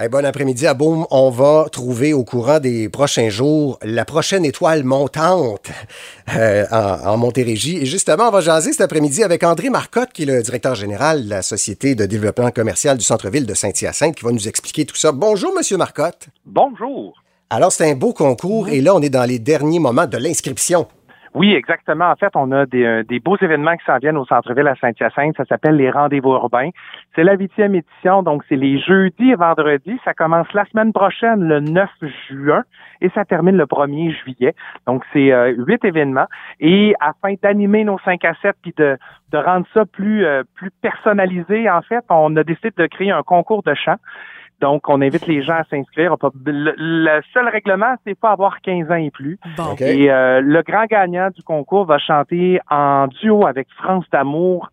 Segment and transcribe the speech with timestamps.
[0.00, 1.06] Hey, bon après-midi à Boom.
[1.10, 5.72] On va trouver au courant des prochains jours la prochaine étoile montante
[6.36, 7.78] euh, en, en, Montérégie.
[7.78, 11.24] Et justement, on va jaser cet après-midi avec André Marcotte, qui est le directeur général
[11.24, 14.94] de la Société de développement commercial du centre-ville de Saint-Hyacinthe, qui va nous expliquer tout
[14.94, 15.10] ça.
[15.10, 16.28] Bonjour, Monsieur Marcotte.
[16.46, 17.20] Bonjour.
[17.50, 20.86] Alors, c'est un beau concours et là, on est dans les derniers moments de l'inscription.
[21.34, 22.06] Oui, exactement.
[22.10, 24.74] En fait, on a des, euh, des beaux événements qui s'en viennent au centre-ville à
[24.76, 25.36] Saint-Hyacinthe.
[25.36, 26.70] Ça s'appelle les rendez-vous urbains.
[27.14, 29.98] C'est la huitième édition, donc c'est les jeudis et vendredis.
[30.04, 31.88] Ça commence la semaine prochaine, le 9
[32.30, 32.64] juin,
[33.00, 34.54] et ça termine le 1er juillet.
[34.86, 36.26] Donc, c'est euh, huit événements.
[36.60, 38.96] Et afin d'animer nos 5 à 7 puis de,
[39.32, 43.22] de rendre ça plus, euh, plus personnalisé, en fait, on a décidé de créer un
[43.22, 43.96] concours de chant.
[44.60, 46.16] Donc, on invite les gens à s'inscrire.
[46.44, 49.38] Le, le, seul règlement, c'est pas avoir 15 ans et plus.
[49.56, 49.74] Bon.
[49.80, 54.70] Et euh, le grand gagnant du concours va chanter en duo avec France d'amour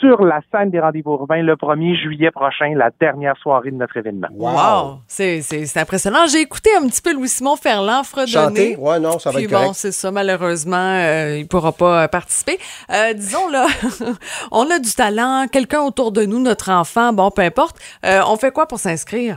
[0.00, 3.96] sur la scène des rendez-vous urbains le 1er juillet prochain, la dernière soirée de notre
[3.96, 4.28] événement.
[4.32, 4.50] Wow!
[4.50, 4.98] wow.
[5.06, 6.26] C'est impressionnant.
[6.30, 8.28] J'ai écouté un petit peu Louis-Simon Ferland fredonner.
[8.28, 8.76] Chanter?
[8.76, 10.10] Ouais, non, ça va Puis être bon, c'est ça.
[10.10, 12.58] Malheureusement, euh, il pourra pas euh, participer.
[12.90, 13.66] Euh, disons, là,
[14.52, 17.76] on a du talent, quelqu'un autour de nous, notre enfant, bon, peu importe.
[18.04, 19.27] Euh, on fait quoi pour s'inscrire?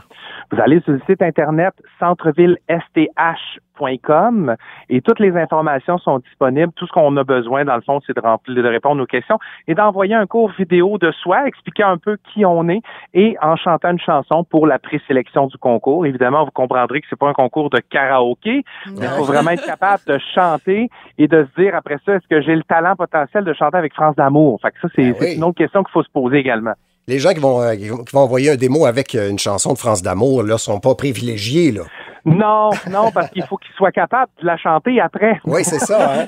[0.51, 4.55] Vous allez sur le site internet centrevillesth.com
[4.89, 6.73] et toutes les informations sont disponibles.
[6.75, 9.39] Tout ce qu'on a besoin, dans le fond, c'est de remplir, de répondre aux questions
[9.69, 12.81] et d'envoyer un cours vidéo de soi, expliquer un peu qui on est
[13.13, 16.05] et en chantant une chanson pour la présélection du concours.
[16.05, 19.65] Évidemment, vous comprendrez que c'est pas un concours de karaoké, mais il faut vraiment être
[19.65, 23.45] capable de chanter et de se dire après ça, est-ce que j'ai le talent potentiel
[23.45, 24.59] de chanter avec France d'amour?
[24.61, 25.35] Fait que ça, c'est Ben oui.
[25.37, 26.73] une autre question qu'il faut se poser également.
[27.07, 29.39] Les gens qui vont, euh, qui vont, qui vont envoyer un démo avec euh, une
[29.39, 31.83] chanson de France d'amour, là, sont pas privilégiés, là.
[32.23, 35.41] Non, non, parce qu'il faut qu'ils soient capables de la chanter après.
[35.45, 36.27] Oui, c'est ça, hein?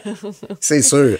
[0.59, 1.17] c'est sûr.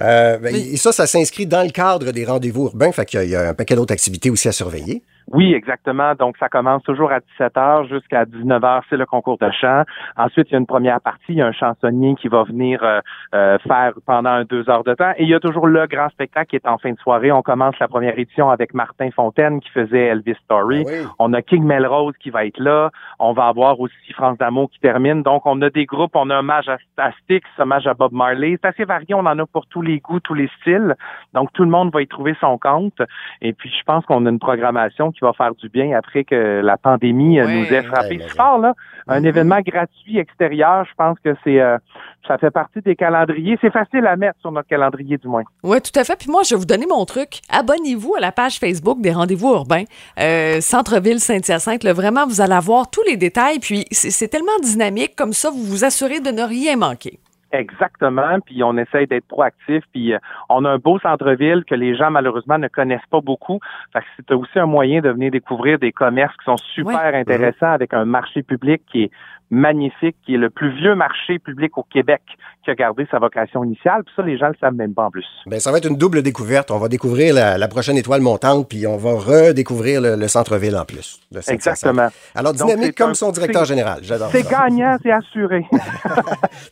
[0.00, 3.34] Euh, ben, Et ça, ça s'inscrit dans le cadre des rendez-vous urbains, fait qu'il y
[3.34, 5.02] a un paquet d'autres activités aussi à surveiller.
[5.28, 6.14] Oui, exactement.
[6.14, 9.82] Donc, ça commence toujours à 17h jusqu'à 19h, c'est le concours de chant.
[10.16, 12.82] Ensuite, il y a une première partie, il y a un chansonnier qui va venir
[12.82, 13.00] euh,
[13.34, 15.12] euh, faire pendant deux heures de temps.
[15.16, 17.32] Et il y a toujours le grand spectacle qui est en fin de soirée.
[17.32, 20.84] On commence la première édition avec Martin Fontaine qui faisait Elvis Story.
[20.86, 21.06] Ah oui.
[21.18, 22.90] On a King Melrose qui va être là.
[23.18, 25.22] On va avoir aussi France d'amour qui termine.
[25.22, 26.12] Donc, on a des groupes.
[26.14, 28.58] On a un hommage à, à Styx, un hommage à Bob Marley.
[28.60, 29.14] C'est assez varié.
[29.14, 30.96] On en a pour tous les goûts, tous les styles.
[31.32, 33.00] Donc, tout le monde va y trouver son compte.
[33.40, 36.60] Et puis, je pense qu'on a une programmation qui va faire du bien après que
[36.62, 37.60] la pandémie euh, Oui.
[37.60, 38.58] nous ait frappé si fort.
[38.58, 38.74] Là.
[39.08, 39.26] Un Mhm.
[39.26, 41.76] événement gratuit extérieur, je pense que c'est euh,
[42.28, 43.58] ça fait partie des calendriers.
[43.60, 45.42] C'est facile à mettre sur notre calendrier, du moins.
[45.62, 46.16] Oui, tout à fait.
[46.16, 47.40] Puis moi, je vais vous donner mon truc.
[47.50, 49.84] Abonnez-vous à la page Facebook des rendez-vous urbains,
[50.20, 51.82] euh, Centre-ville Saint-Hyacinthe.
[51.84, 53.58] Là, Vraiment, vous allez avoir tous les détails.
[53.58, 57.18] Puis c'est c'est tellement dynamique, comme ça, vous vous assurez de ne rien manquer.
[57.52, 60.18] Exactement, puis on essaye d'être proactif, puis euh,
[60.48, 63.60] on a un beau centre-ville que les gens malheureusement ne connaissent pas beaucoup.
[63.92, 67.72] Fait que c'est aussi un moyen de venir découvrir des commerces qui sont super intéressants
[67.72, 69.10] avec un marché public qui est
[69.50, 72.22] magnifique, qui est le plus vieux marché public au Québec
[72.64, 74.02] qui a gardé sa vocation initiale.
[74.04, 75.26] Puis ça, les gens le savent même pas en plus.
[75.46, 76.70] Ben, ça va être une double découverte.
[76.70, 80.76] On va découvrir la, la prochaine étoile montante, puis on va redécouvrir le, le centre-ville
[80.76, 81.20] en plus.
[81.48, 82.08] Exactement.
[82.34, 83.98] Alors, dynamique comme un- son directeur général.
[84.02, 85.66] J'adore C'est gagnant, c'est assuré.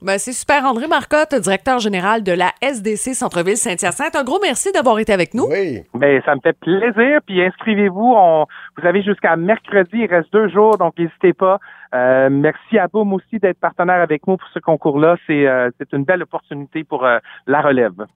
[0.03, 0.65] Ben, c'est super.
[0.71, 4.15] André Marcotte, directeur général de la SDC Centre-ville Saint-Hyacinthe.
[4.15, 5.47] Un gros merci d'avoir été avec nous.
[5.51, 5.83] Oui.
[5.95, 7.19] Ben, ça me fait plaisir.
[7.27, 8.15] Puis inscrivez-vous.
[8.17, 8.47] On,
[8.79, 9.91] vous avez jusqu'à mercredi.
[9.95, 11.59] Il reste deux jours, donc n'hésitez pas.
[11.93, 15.17] Euh, merci à Boom aussi d'être partenaire avec nous pour ce concours-là.
[15.27, 18.07] C'est euh, c'est une belle opportunité pour euh, la relève.